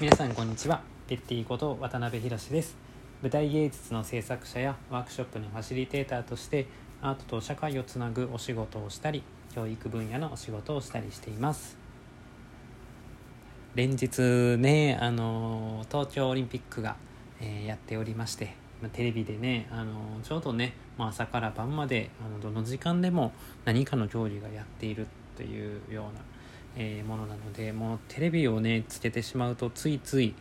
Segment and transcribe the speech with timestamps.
[0.00, 0.80] 皆さんこんにちは。
[1.08, 2.74] ペッティこと渡辺博です。
[3.20, 6.68] 舞台芸術の制作者やワークショップのファシリテーターとして
[7.02, 9.22] アートと社会をつなぐお仕事をしたり
[9.54, 11.76] 教育分野のお仕事をしたりしています。
[13.74, 14.22] 連日
[14.56, 16.96] ねあの東京オリンピックが、
[17.38, 18.54] えー、やっておりまして
[18.94, 19.92] テレビでねあの
[20.22, 23.34] ちょうどね、まあ、朝から晩まであのどの時間でも
[23.66, 25.06] 何かの競技がやっている
[25.36, 26.22] というような
[26.76, 30.34] えー、ものなのでもうテレビをねつけてしまうとついつい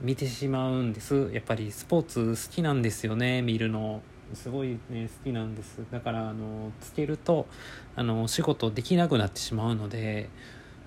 [0.00, 1.30] 見てしまうんです。
[1.32, 4.02] やっぱりスポーツ好きなんですよね見るの。
[4.34, 5.80] すごいね好きなんです。
[5.90, 7.46] だからあのつけると
[7.94, 10.28] あの仕事できなくなってしまうので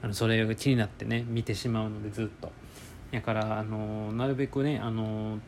[0.02, 2.51] あのそれが気になってね見てしまうのでずっと。
[3.12, 5.40] だからあのなるべくねあの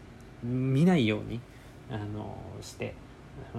[0.43, 1.39] 見ないように
[1.91, 2.95] あのして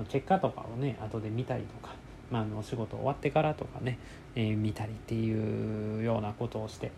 [0.08, 1.94] 結果とかをね後で見たりとか
[2.32, 3.98] まあ、のお仕事終わってからとかね、
[4.34, 6.90] えー、見たりっていうようなことをして、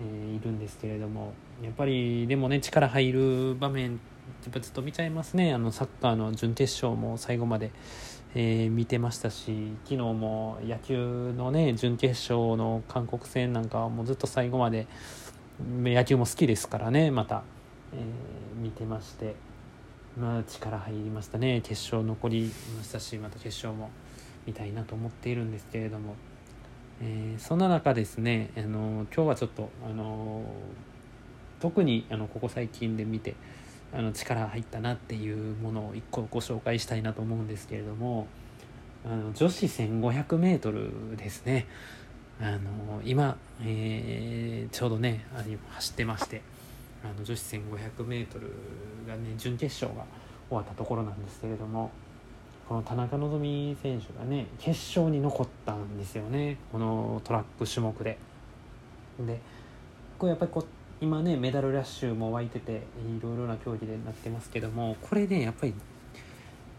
[0.00, 3.96] えー、いるんですけれどもやっぱりでもね力入る場面や
[4.48, 7.70] っぱずっと見ちゃいますねあのサッカーの準決勝も最後まで、
[8.34, 14.86] えー、見てましたし昨日も野球のね準決勝の韓国戦なんかはもうずっと最後まで
[15.60, 17.42] 野球も好きですからねまた、
[17.92, 19.34] えー、見てまして。
[20.18, 23.88] まあ、力入りましたね決勝残りましたしまた決勝も
[24.48, 26.16] みたいなと思っているんですけれども、
[27.02, 30.42] えー、そんな中ですね、あの今日はちょっと、あの
[31.60, 33.34] 特にあのここ最近で見て
[33.92, 38.26] あの力入ったなっていうものを一個ご紹介したいなと思うんですけれども
[39.04, 41.66] あの女子 1500m ですね。
[42.40, 45.42] あの今、えー、ちょうどねあ
[45.74, 46.40] 走ってまして
[47.04, 48.26] あの女子 1500m
[49.08, 50.06] がね準決勝が
[50.48, 51.90] 終わったところなんですけれども
[52.68, 58.18] この田中希実選手がね決勝に残ったんですよねこのトラック種目で。
[59.20, 59.40] で
[60.18, 60.64] これやっぱりこう
[61.00, 62.82] 今ねメダルラッシュも湧いてて
[63.18, 65.74] いろいろな競技でなってますけどもこれねやっぱり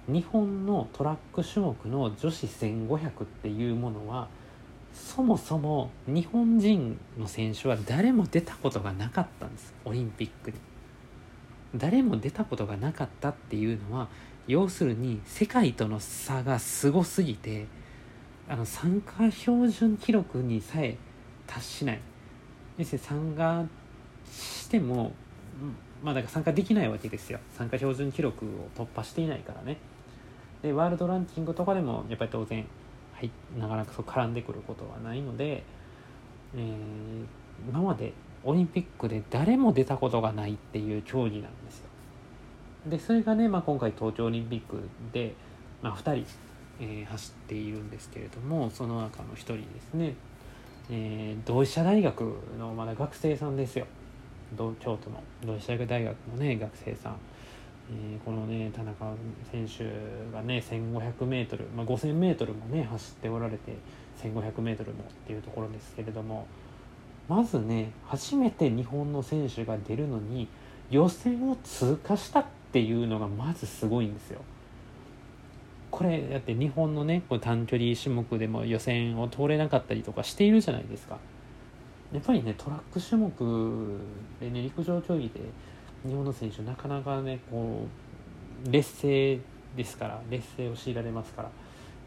[0.08, 4.28] 日本のトラック種目の女子1500っていうものは
[4.94, 10.58] そもそも日本人の選手は誰も出たことがなかったんですオリンピックに。
[11.76, 14.08] 誰も出たことがなかったっていうのは
[14.50, 17.68] 要するに世界との差がすごすぎて
[18.48, 20.98] あの参加標準記録にさえ
[21.46, 22.00] 達しない。
[22.80, 23.66] 要するに参加
[24.26, 25.14] しても
[26.04, 27.40] まあだから参加できないわけですよ。
[27.56, 29.78] 参加標準記録を突破していないからね。
[30.64, 32.66] でワールドランキングとかでもやっぱり当然、
[33.14, 35.62] はい、なかなかそう絡んでくることはないので、
[36.56, 41.89] えー、今までオリンピックで誰も出たことがないっていう競技なんですよ。
[42.86, 44.82] でそれがね、まあ、今回東京オリンピック
[45.12, 45.34] で、
[45.82, 46.26] まあ、2人、
[46.80, 50.14] えー、走っているんですけれどもその中の1人ですね、
[50.90, 52.22] えー、同志社大学
[52.58, 53.86] のまだ学生さんですよ。
[54.58, 57.16] 京都の同志社大学のね学生さん、
[57.92, 59.14] えー、このね田中
[59.52, 59.84] 選手
[60.34, 63.76] がね 1500m、まあ、5000m もね走っておられて
[64.24, 64.76] 1500m もっ
[65.28, 66.48] ていうところですけれども
[67.28, 70.48] まずね初めて日本の選手が出るのに
[70.90, 74.42] 予選を通過したっていうのがまずすごいんですよ。
[75.92, 81.18] これだって日本のねこ短距離種目でも予選を通れなかったりとかしているじゃないですか。
[82.14, 84.00] やっぱりねトラック種目
[84.40, 85.40] でね陸上競技で
[86.08, 87.86] 日本の選手なかなかねこ
[88.66, 89.40] う劣勢
[89.76, 91.52] ですから劣勢を強いられますから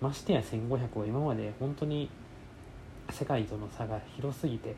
[0.01, 2.09] ましてや1500は今まで本当に
[3.11, 4.75] 世界との差が広すぎて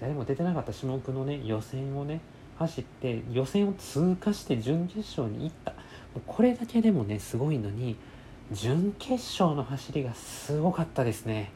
[0.00, 2.20] 誰も出てなかった種目のね予選をね
[2.58, 5.74] 走って予選を通過して準決勝に行った。
[6.26, 7.96] これだけでもねすごいのに
[8.50, 11.50] 準決勝の走りがすごかったですね。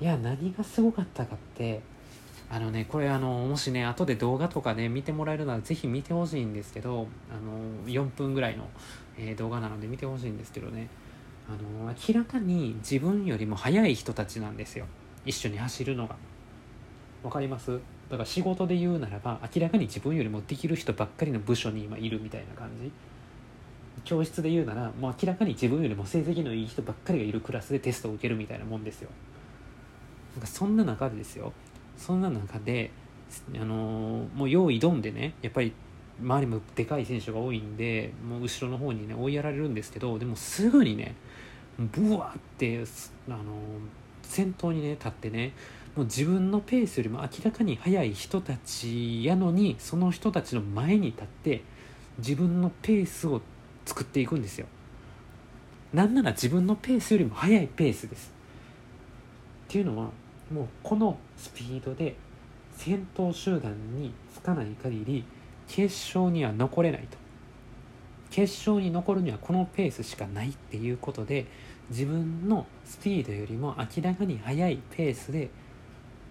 [0.00, 1.80] いや何がすごかったかって
[2.50, 7.34] あのねこれあのもしね後で動画とかね見てもらえるなら是非見てほしいんですけどあ
[7.86, 8.68] の4分ぐらいの、
[9.16, 10.88] えー、動画なので見てほしいんですけどね。
[11.46, 14.86] あの明らかに自分よりも速い人たちなんですよ。
[15.26, 16.16] 一緒に走るのが。
[17.22, 17.78] わかります？
[18.10, 22.90] だから仕事で言うならば明らかに自分よりもできる人ばっかりの部署に今いるみたいな感じ。
[24.04, 29.08] 教室で言うならもう明らかに自分よりも成績のいい人ばっかりがいるクラスでテストを受けるみたいなもんですよ。
[30.34, 31.52] なんかそんな中でですよ。
[31.96, 32.90] そんな中で
[33.54, 35.72] あのー、もう用意どんでねやっぱり
[36.20, 41.14] 周りもでかい選手が多いんでもう後ろの方にね追いやられるんですけどでもすぐにね
[41.78, 42.84] ブワーって
[43.28, 43.42] あのー、
[44.22, 45.52] 先頭にね立ってね
[45.96, 51.62] もう自分のペースよりも明らかに速い人たちやのにその人たちの前に立って
[52.18, 53.40] 自分のペースを
[53.86, 54.66] 作っていくんですよ。
[55.92, 58.32] なんなら自分のペースよりも速いペースです。
[59.68, 60.10] っていうのは
[60.52, 62.16] もうこのスピードで
[62.76, 65.24] 先頭集団につかない限り
[65.68, 67.16] 決勝には残れないと。
[68.30, 71.46] 決勝に残るにはこのペースしかないっていうことで
[71.90, 75.50] 自分のスピードよりも明らかに速いペースで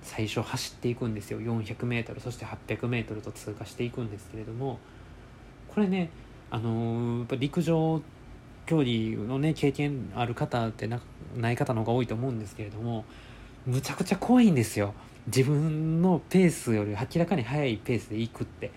[0.03, 1.41] 最初走っていくんですよ。
[1.41, 4.79] 400m そして 800m と通過していくんですけれども
[5.73, 6.09] これね
[6.51, 8.01] あのー、やっぱ陸上
[8.65, 11.01] 競技のね経験ある方ってな
[11.35, 13.05] ない方の方が多いと思うんですけれども
[13.65, 14.93] むちゃくちゃ怖いんですよ。
[15.27, 18.71] 自分のペースより明らかに速いペースで行くって。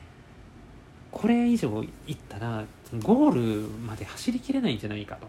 [1.17, 1.71] これ以上
[2.07, 2.63] 行ったら
[3.03, 5.27] ゴールまで走りきれないんじゃないかと、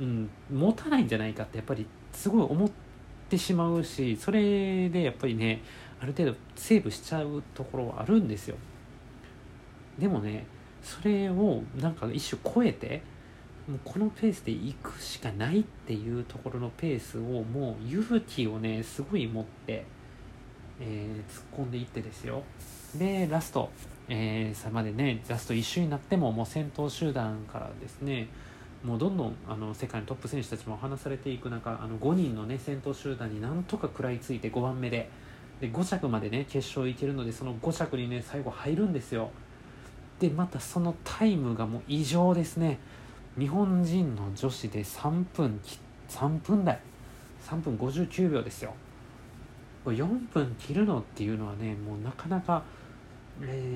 [0.00, 2.70] うん、持たないんじゃないかってやっぱりすごい思っ
[3.32, 5.62] てしまうしそれでやっぱりね
[6.00, 8.56] ある程度セーブしちゃうところはあるんですよ。
[9.98, 10.46] でもね
[10.82, 13.02] それをなんか一種超えて
[13.68, 19.84] もうこのペースで行くしかないっていうところのペースをもう勇気をねすごい持って、
[20.80, 22.42] えー、突っ込んでいってですよ。
[22.96, 23.70] でラスト、
[24.08, 28.28] えー、さまでねラスト1周になってももう先頭集団からですね
[28.84, 35.08] もうどんどんあの世界のトップ選手たちも離されていく中あの5人のね先頭集団になんとか食らいついて5番目で。
[35.60, 39.30] で5着までね決勝行けるのでその5着にね最後入るんですよ。
[40.18, 42.80] でまたそのタイムがもう異常ですね。
[43.38, 45.60] 日本人の女子で3分
[46.08, 46.80] 3分台。
[47.48, 48.74] 3分59秒ですよ。
[49.84, 52.62] 4分切るのっていうのはねもうなかなか、
[53.40, 53.71] えー、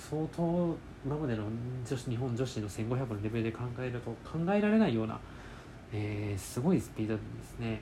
[0.00, 1.44] 相当今までの
[1.86, 5.20] 女子日本女子の1500のレベルで考えると考えられないような、
[5.92, 7.80] えー、すごいスピードですね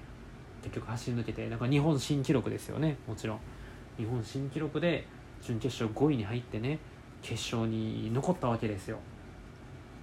[0.62, 3.38] 結局走り抜けてなんか日本新記録ですよねもちろん。
[3.97, 5.06] 日本新記録で
[5.43, 6.79] 準決勝5位に入ってね
[7.20, 8.99] 決勝に残ったわけですよ。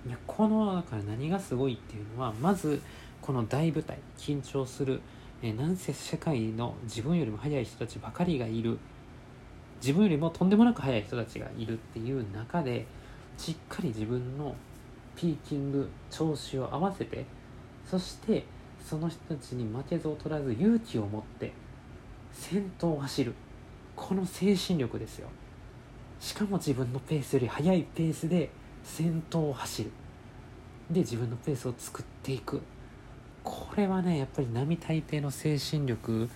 [0.05, 2.81] いやこのだから何がすごいっていうのはまず
[3.21, 5.01] この大舞台緊張する、
[5.41, 8.77] え、なんせ世界の自分よりも速い人たちばかりがいる
[9.81, 12.85] 自分よりもとんでもなく速い人たちがいるっていう中で
[13.37, 14.55] しっかり自分の
[15.15, 17.25] ピーキング調子を合わせて
[17.89, 18.45] そして
[18.83, 21.51] その人たちに負けず劣らず勇気を持って
[22.33, 23.33] 先頭を走る。
[23.95, 25.29] この精神力ですよ。
[26.19, 28.49] しかも自分のペースより速いペースで
[28.83, 29.91] 先頭を走る。
[30.91, 32.61] で自分のペースを作っていく。
[33.43, 36.29] これはねやっぱり並大抵の精神力、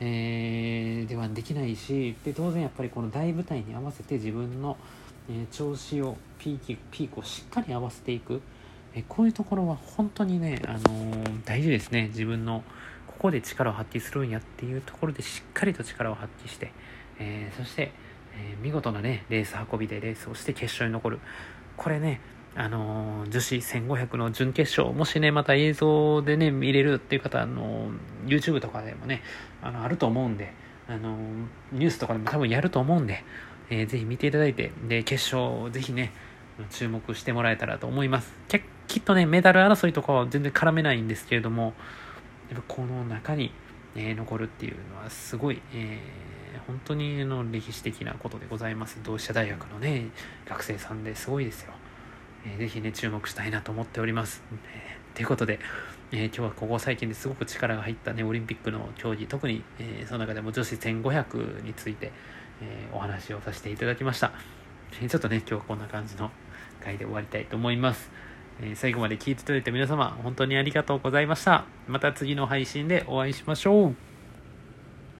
[0.00, 4.76] えー、ではできないしで当然やっぱりこの大舞台に合わせて自分の、
[5.30, 8.42] え、調子をピークピークをしっかり合わせていく、
[8.94, 12.08] え、こういうところは本当にね、あの大事ですね。
[12.08, 12.62] 自分の
[13.06, 16.72] ここで力を発揮するんやっていうところでしっかりと力を発揮して、
[17.18, 17.92] えそして、
[18.34, 21.20] え見事なねレース運びでレースをして決勝に残る。
[21.76, 22.20] これね、
[22.58, 29.22] あの、女子1500の準決勝、もしね、また映像でね、見れるっていう方、あのー、YouTube とかでもね、
[29.62, 30.54] あの、あると思うんで、
[30.88, 31.18] あの、
[31.72, 33.22] ニュースとかでも多分やると思うんで、
[33.68, 36.12] えー、ぜひ見ていただいて、で、決勝、ぜひね、
[36.70, 38.32] 注目してもらえたらと思います。
[38.88, 41.74] きっとね、メダル争いとかは全然絡めないんですけれども、
[42.50, 43.52] やっぱこの中に、
[43.94, 48.98] えー、残るっていうのはすごい、えー、本当にの歴史的なことでございます。
[49.02, 50.06] 同志社大学のね、
[50.46, 51.74] 学生さんですごいですよ。
[52.46, 54.42] えー、ぜひね、注目したいなと思っております。
[54.52, 55.58] えー、ということで、
[56.12, 62.12] えー、今日はここ最近ですごく力が入ったね、オリンピックの競技、特に、えー、その中でも女子1500について、
[62.62, 64.32] えー、お話をさせていただきました。
[65.00, 66.30] えー、ちょっとね、今日はこんな感じの
[66.80, 68.10] 回で終わりたいと思います。
[68.60, 71.64] えー、最後まで聞いていただいた皆様、本当にありがとうございました。
[71.88, 74.15] また次の配信でお会いしましょう。